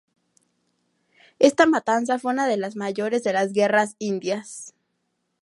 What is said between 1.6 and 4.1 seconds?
matanza fue una de las mayores de las Guerras